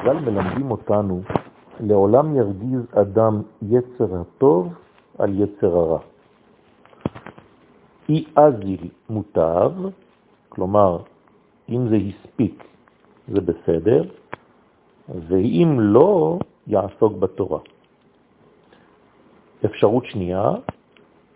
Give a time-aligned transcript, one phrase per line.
[0.00, 1.20] חז"ל מלמדים אותנו,
[1.80, 4.72] לעולם ירגיז אדם יצר הטוב
[5.18, 5.98] על יצר הרע.
[8.08, 9.72] אי אזיל מוטב,
[10.48, 10.98] כלומר,
[11.68, 12.64] אם זה הספיק,
[13.28, 14.02] זה בסדר,
[15.28, 17.60] ואם לא, יעסוק בתורה.
[19.64, 20.52] אפשרות שנייה,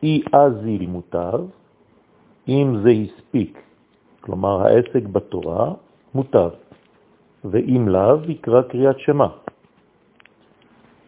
[0.03, 1.41] אי אזיל מוטב,
[2.49, 3.63] אם זה הספיק,
[4.21, 5.73] כלומר העסק בתורה,
[6.15, 6.51] מוטב,
[7.45, 9.29] ואם לאו, יקרא קריאת שמה.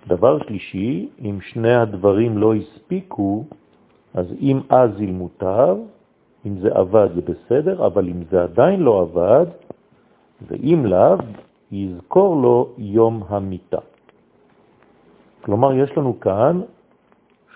[0.07, 3.45] דבר שלישי, אם שני הדברים לא הספיקו,
[4.15, 5.77] אז אם אזיל מוטב,
[6.47, 9.47] אם זה עבד זה בסדר, אבל אם זה עדיין לא עבד,
[10.49, 11.17] ואם לאו,
[11.73, 13.83] יזכור לו יום המיטה.
[15.41, 16.61] כלומר, יש לנו כאן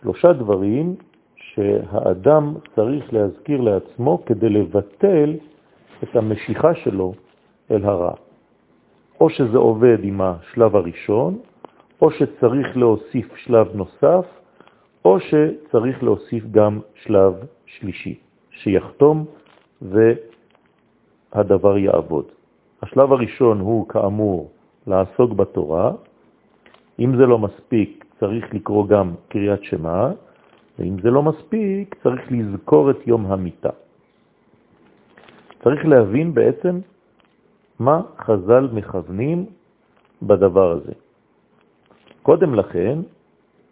[0.00, 0.94] שלושה דברים
[1.36, 5.34] שהאדם צריך להזכיר לעצמו כדי לבטל
[6.02, 7.12] את המשיכה שלו
[7.70, 8.29] אל הרע.
[9.20, 11.38] או שזה עובד עם השלב הראשון,
[12.02, 14.26] או שצריך להוסיף שלב נוסף,
[15.04, 17.34] או שצריך להוסיף גם שלב
[17.66, 18.18] שלישי,
[18.50, 19.24] שיחתום
[19.82, 22.24] והדבר יעבוד.
[22.82, 24.50] השלב הראשון הוא כאמור
[24.86, 25.92] לעסוק בתורה,
[26.98, 30.12] אם זה לא מספיק צריך לקרוא גם קריאת שמה,
[30.78, 33.70] ואם זה לא מספיק צריך לזכור את יום המיטה.
[35.64, 36.80] צריך להבין בעצם
[37.80, 39.46] מה חז"ל מכוונים
[40.22, 40.92] בדבר הזה.
[42.22, 42.98] קודם לכן,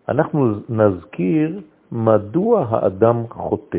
[0.09, 1.61] אנחנו נזכיר
[1.92, 3.79] מדוע האדם חוטא.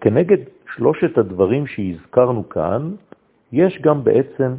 [0.00, 0.38] כנגד
[0.76, 2.94] שלושת הדברים שהזכרנו כאן,
[3.52, 4.54] יש גם בעצם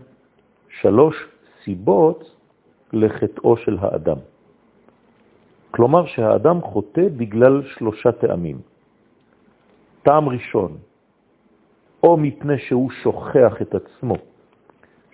[0.81, 1.15] שלוש
[1.63, 2.35] סיבות
[2.93, 4.17] לחטאו של האדם.
[5.71, 8.57] כלומר שהאדם חוטא בגלל שלושה טעמים.
[10.03, 10.77] טעם ראשון,
[12.03, 14.15] או מפני שהוא שוכח את עצמו,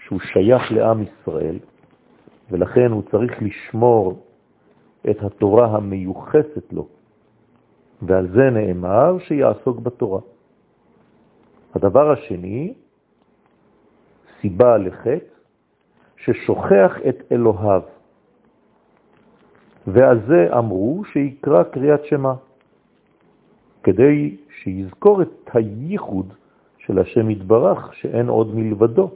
[0.05, 1.59] שהוא שייך לעם ישראל,
[2.51, 4.23] ולכן הוא צריך לשמור
[5.09, 6.87] את התורה המיוחסת לו,
[8.01, 10.21] ועל זה נאמר שיעסוק בתורה.
[11.75, 12.73] הדבר השני,
[14.41, 15.33] סיבה לחטא,
[16.17, 17.81] ששוכח את אלוהיו,
[19.87, 22.33] ועל זה אמרו שיקרא קריאת שמה,
[23.83, 26.33] כדי שיזכור את הייחוד
[26.85, 29.09] של השם יתברך שאין עוד מלבדו,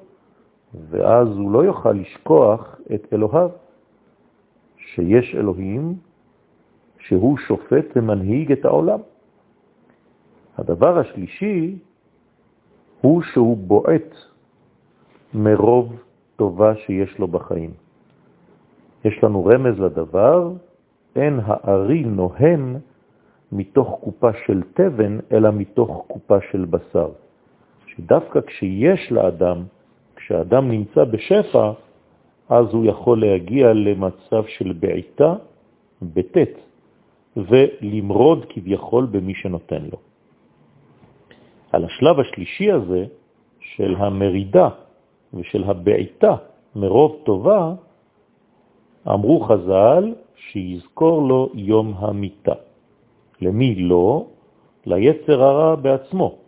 [0.89, 3.49] ואז הוא לא יוכל לשכוח את אלוהיו,
[4.77, 5.95] שיש אלוהים
[6.99, 8.99] שהוא שופט ומנהיג את העולם.
[10.57, 11.79] הדבר השלישי
[13.01, 14.15] הוא שהוא בועט
[15.33, 15.93] מרוב
[16.35, 17.71] טובה שיש לו בחיים.
[19.05, 20.51] יש לנו רמז לדבר,
[21.15, 22.75] אין הארי נוהם
[23.51, 27.09] מתוך קופה של תבן, אלא מתוך קופה של בשר.
[27.97, 29.63] שדווקא כשיש לאדם,
[30.15, 31.71] כשאדם נמצא בשפע,
[32.49, 35.35] אז הוא יכול להגיע למצב של בעיטה,
[36.01, 36.53] בטט,
[37.37, 39.97] ולמרוד כביכול במי שנותן לו.
[41.71, 43.05] על השלב השלישי הזה,
[43.59, 44.69] של המרידה
[45.33, 46.35] ושל הבעיטה
[46.75, 47.73] מרוב טובה,
[49.07, 52.53] אמרו חז"ל שיזכור לו יום המיטה.
[53.41, 54.25] למי לא?
[54.85, 56.46] ליצר הרע בעצמו.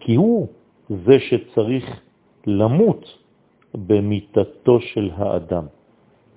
[0.00, 0.46] כי הוא
[0.88, 2.00] זה שצריך
[2.46, 3.04] למות
[3.74, 5.66] במיטתו של האדם.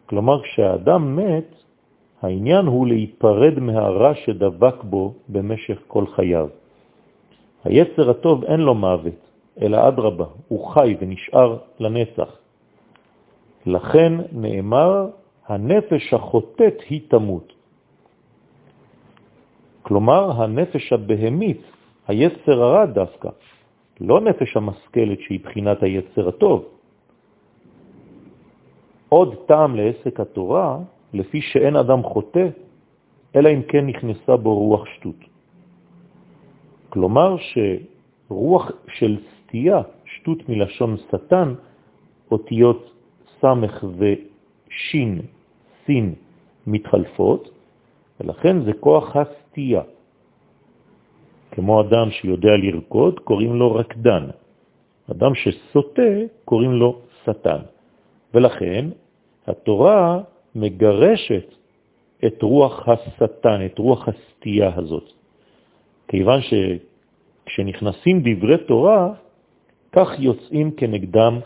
[0.06, 1.50] כלומר, כשהאדם מת,
[2.22, 6.48] העניין הוא להיפרד מהרע שדבק בו במשך כל חייו.
[7.64, 9.20] היצר הטוב אין לו מוות,
[9.62, 12.32] אלא אדרבה, הוא חי ונשאר לנצח.
[13.66, 15.08] לכן נאמר,
[15.48, 17.54] הנפש החוטאת היא תמות.
[19.82, 21.62] כלומר, הנפש הבהמית,
[22.08, 23.30] היצר הרע דווקא,
[24.02, 26.66] לא נפש המשכלת שהיא בחינת היצר הטוב.
[29.10, 30.80] עוד טעם לעסק התורה,
[31.14, 32.48] לפי שאין אדם חוטא,
[33.36, 35.22] אלא אם כן נכנסה בו רוח שטות.
[36.90, 41.54] כלומר שרוח של סטייה, שטות מלשון שטן,
[42.32, 42.92] אותיות
[43.42, 45.22] סמך ושין,
[45.86, 46.14] סין,
[46.68, 47.50] מתחלפות,
[48.20, 49.82] ולכן זה כוח הסטייה.
[51.54, 54.24] כמו אדם שיודע לרקוד, קוראים לו רקדן.
[55.12, 56.12] אדם שסוטה,
[56.46, 57.62] קוראים לו שטן.
[58.34, 58.86] ולכן
[59.48, 60.20] התורה
[60.56, 61.48] מגרשת
[62.26, 65.08] את רוח השטן, את רוח הסטייה הזאת.
[66.08, 69.14] כיוון שכשנכנסים דברי תורה,
[69.92, 71.40] כך יוצאים כנגדם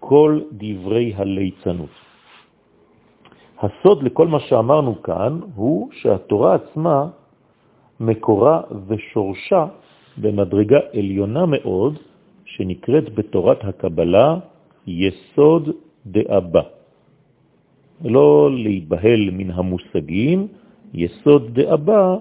[0.00, 1.94] כל דברי הליצנות.
[3.58, 7.08] הסוד לכל מה שאמרנו כאן הוא שהתורה עצמה
[8.00, 9.66] מקורה ושורשה
[10.18, 11.98] במדרגה עליונה מאוד
[12.44, 14.38] שנקראת בתורת הקבלה
[14.86, 15.70] יסוד
[16.06, 16.62] דאבא.
[18.04, 20.48] לא להיבהל מן המושגים,
[20.94, 22.16] יסוד דאבא,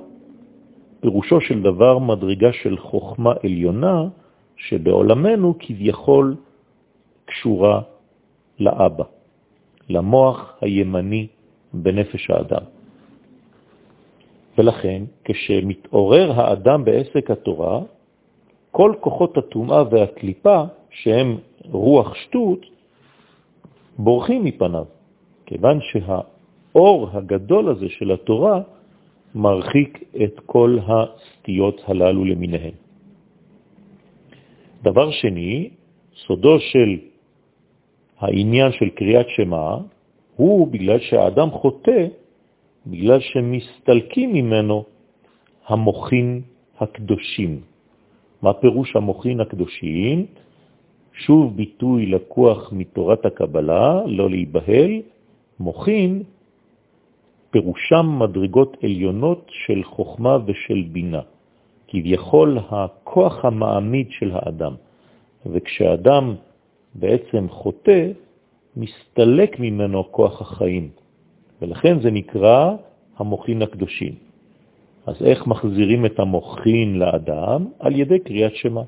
[1.00, 4.07] פירושו של דבר מדרגה של חוכמה עליונה,
[4.57, 6.35] שבעולמנו כביכול
[7.25, 7.81] קשורה
[8.59, 9.03] לאבא,
[9.89, 11.27] למוח הימני
[11.74, 12.76] בנפש האדם.
[14.57, 17.80] ולכן, כשמתעורר האדם בעסק התורה,
[18.71, 21.38] כל כוחות הטומאה והקליפה, שהם
[21.71, 22.65] רוח שטות,
[23.98, 24.86] בורחים מפניו,
[25.45, 28.62] כיוון שהאור הגדול הזה של התורה
[29.36, 32.74] מרחיק את כל הסטיות הללו למיניהן.
[34.83, 35.69] דבר שני,
[36.25, 36.98] סודו של
[38.19, 39.77] העניין של קריאת שמה
[40.36, 42.07] הוא בגלל שהאדם חוטא,
[42.89, 44.84] בגלל שמסתלקים ממנו
[45.68, 46.42] המוחין
[46.80, 47.62] הקדושים.
[48.42, 50.25] מה פירוש המוחין הקדושים?
[51.13, 54.92] שוב ביטוי לקוח מתורת הקבלה, לא להיבהל,
[55.60, 56.24] מוחין
[57.50, 61.22] פירושם מדרגות עליונות של חוכמה ושל בינה,
[61.88, 64.74] כביכול הכוח המעמיד של האדם.
[65.45, 66.36] וכשאדם
[66.95, 68.12] בעצם חוטא,
[68.78, 70.89] מסתלק ממנו כוח החיים,
[71.62, 72.75] ולכן זה נקרא
[73.18, 74.13] המוחין הקדושים.
[75.06, 77.65] אז איך מחזירים את המוחין לאדם?
[77.80, 78.83] על ידי קריאת שמה.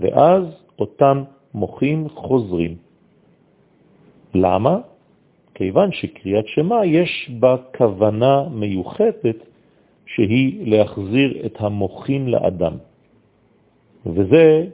[0.00, 0.44] ואז
[0.78, 1.22] אותם
[1.54, 2.76] מוחין חוזרים.
[4.34, 4.78] למה?
[5.54, 9.36] כיוון שקריאת שמה יש בה כוונה מיוחדת
[10.06, 12.76] שהיא להחזיר את המוחין לאדם.
[14.06, 14.66] וזה,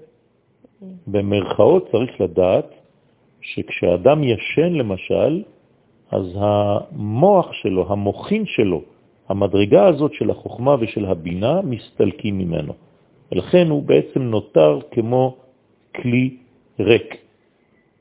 [1.06, 2.70] במרכאות צריך לדעת
[3.40, 5.42] שכשאדם ישן למשל,
[6.10, 8.82] אז המוח שלו, המוחין שלו,
[9.28, 12.72] המדרגה הזאת של החוכמה ושל הבינה מסתלקים ממנו.
[13.32, 15.36] ולכן הוא בעצם נותר כמו
[15.96, 16.36] כלי
[16.80, 17.16] ריק.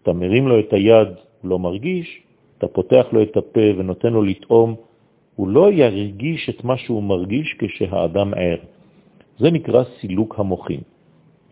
[0.04, 1.08] אתה מרים לו את היד,
[1.42, 2.22] הוא לא מרגיש,
[2.58, 4.76] אתה פותח לו את הפה ונותן לו לטעום,
[5.36, 8.58] הוא לא ירגיש את מה שהוא מרגיש כשהאדם ער.
[9.40, 10.82] זה נקרא סילוק המוחין,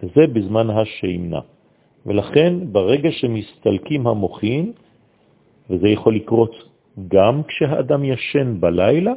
[0.03, 1.39] וזה בזמן השימנה.
[2.05, 4.71] ולכן ברגע שמסתלקים המוחין,
[5.69, 6.55] וזה יכול לקרות
[7.07, 9.13] גם כשהאדם ישן בלילה,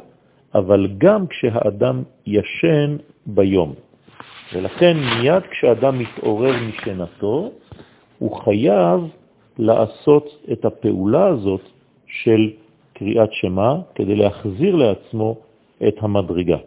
[0.55, 3.73] אבל גם כשהאדם ישן ביום.
[4.53, 7.51] ולכן מיד כשאדם מתעורר משנתו,
[8.19, 9.01] הוא חייב
[9.57, 11.61] לעשות את הפעולה הזאת
[12.07, 12.51] של
[12.93, 15.35] קריאת שמה כדי להחזיר לעצמו
[15.87, 16.57] את המדרגה.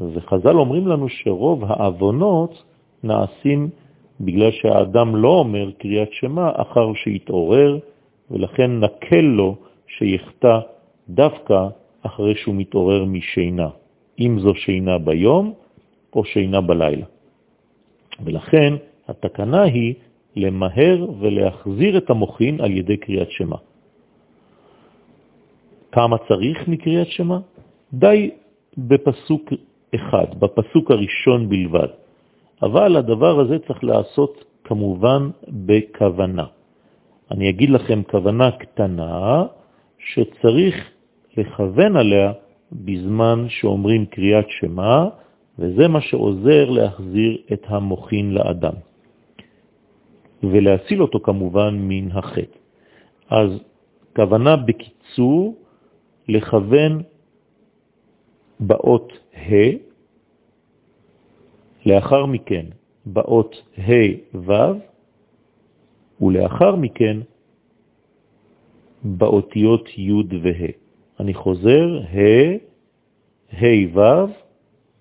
[0.00, 2.62] וחז"ל אומרים לנו שרוב האבונות
[3.02, 3.68] נעשים
[4.20, 7.78] בגלל שהאדם לא אומר קריאת שמה אחר שהתעורר,
[8.30, 9.56] ולכן נקל לו
[9.86, 10.58] שיחטא
[11.08, 11.68] דווקא
[12.02, 13.68] אחרי שהוא מתעורר משינה,
[14.20, 15.54] אם זו שינה ביום
[16.12, 17.06] או שינה בלילה.
[18.24, 18.74] ולכן
[19.08, 19.94] התקנה היא
[20.36, 23.56] למהר ולהחזיר את המוחין על ידי קריאת שמה.
[25.92, 27.38] כמה צריך מקריאת שמה?
[27.92, 28.30] די
[28.78, 29.52] בפסוק
[29.94, 31.88] אחד, בפסוק הראשון בלבד.
[32.62, 36.46] אבל הדבר הזה צריך לעשות כמובן בכוונה.
[37.30, 39.44] אני אגיד לכם כוונה קטנה
[39.98, 40.90] שצריך
[41.36, 42.32] לכוון עליה
[42.72, 45.08] בזמן שאומרים קריאת שמה,
[45.58, 48.74] וזה מה שעוזר להחזיר את המוחין לאדם,
[50.42, 52.58] ולהציל אותו כמובן מן החטא.
[53.30, 53.50] אז
[54.16, 55.54] כוונה בקיצור
[56.28, 57.02] לכוון
[58.60, 59.76] באות ה',
[61.86, 62.66] לאחר מכן
[63.06, 63.92] באות ה'
[64.34, 64.52] ו',
[66.20, 67.16] ולאחר מכן
[69.04, 70.72] באותיות י' וה'.
[71.20, 72.56] אני חוזר, ה',
[73.52, 74.26] ה' ו',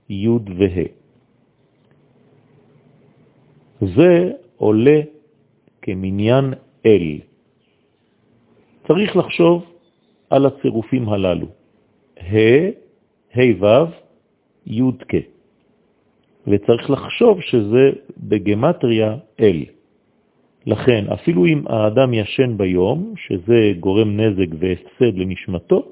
[0.10, 0.84] י' וה'.
[3.82, 5.00] זה עולה
[5.82, 6.54] כמניין
[6.86, 7.20] אל.
[8.88, 9.66] צריך לחשוב
[10.30, 11.48] על הצירופים הללו,
[12.18, 12.70] ה',
[13.34, 13.92] ה' ו',
[14.66, 15.16] י' כ'.
[16.48, 19.64] וצריך לחשוב שזה בגמטריה אל.
[20.66, 25.86] לכן, אפילו אם האדם ישן ביום, שזה גורם נזק והפסד לנשמתו,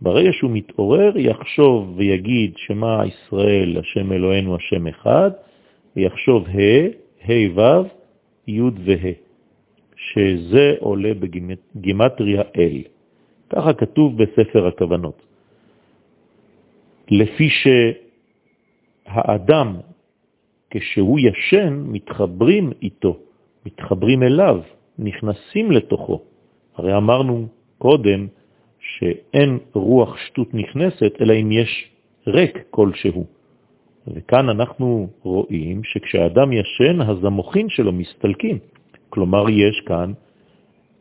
[0.00, 5.30] ברגע שהוא מתעורר יחשוב ויגיד שמה ישראל, השם אלוהינו, השם אחד,
[5.96, 6.88] ויחשוב ה',
[7.28, 7.60] ה' ו',
[8.48, 9.12] י' וה',
[9.96, 12.82] שזה עולה בגימטריה אל.
[13.50, 15.22] ככה כתוב בספר הכוונות.
[17.10, 17.48] לפי
[19.08, 19.76] שהאדם,
[20.70, 23.18] כשהוא ישן, מתחברים איתו,
[23.66, 24.60] מתחברים אליו,
[24.98, 26.20] נכנסים לתוכו.
[26.76, 28.26] הרי אמרנו קודם
[28.80, 31.90] שאין רוח שטות נכנסת, אלא אם יש
[32.26, 33.24] ריק כלשהו,
[34.06, 38.58] וכאן אנחנו רואים שכשאדם ישן, אז המוחין שלו מסתלקים.
[39.10, 40.12] כלומר, יש כאן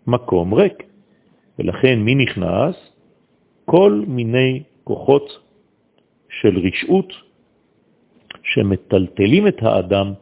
[0.07, 0.83] מקום ריק.
[1.59, 2.75] ולכן מי נכנס?
[3.65, 5.39] כל מיני כוחות
[6.29, 7.13] של רשעות
[8.43, 10.13] שמטלטלים את האדם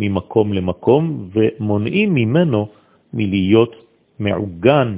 [0.00, 2.68] ממקום למקום ומונעים ממנו
[3.12, 3.72] מלהיות
[4.18, 4.96] מעוגן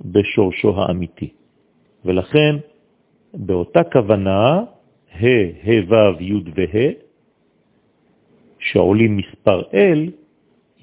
[0.00, 1.28] בשורשו האמיתי.
[2.04, 2.56] ולכן
[3.34, 4.62] באותה כוונה,
[5.12, 5.26] ה',
[5.64, 6.90] ה', ו', י' וה',
[8.58, 10.10] שעולים מספר אל,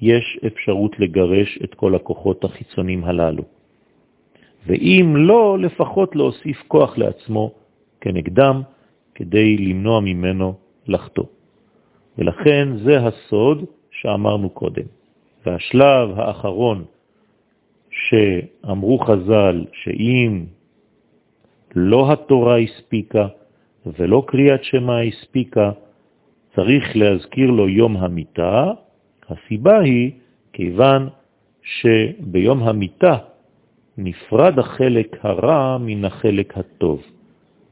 [0.00, 3.42] יש אפשרות לגרש את כל הכוחות החיצוניים הללו.
[4.66, 7.52] ואם לא, לפחות להוסיף כוח לעצמו
[8.00, 8.62] כנגדם,
[9.14, 10.54] כדי למנוע ממנו
[10.86, 11.24] לחטוא.
[12.18, 14.86] ולכן זה הסוד שאמרנו קודם.
[15.46, 16.84] והשלב האחרון
[17.90, 20.44] שאמרו חז"ל שאם
[21.74, 23.28] לא התורה הספיקה
[23.86, 25.70] ולא קריאת שמה הספיקה,
[26.56, 28.70] צריך להזכיר לו יום המיטה.
[29.28, 30.10] הסיבה היא
[30.52, 31.08] כיוון
[31.62, 33.16] שביום המיטה
[33.98, 37.02] נפרד החלק הרע מן החלק הטוב,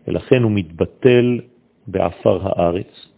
[0.08, 1.40] ולכן הוא מתבטל
[1.86, 3.08] בעפר הארץ.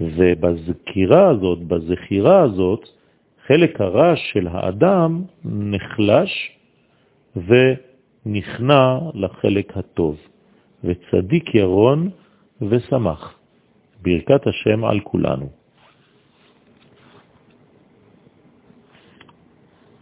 [0.00, 2.88] ובזכירה הזאת, בזכירה הזאת,
[3.46, 6.58] חלק הרע של האדם נחלש
[7.36, 10.16] ונכנע לחלק הטוב,
[10.84, 12.10] וצדיק ירון
[12.62, 13.38] ושמח.
[14.02, 15.61] ברכת השם על כולנו.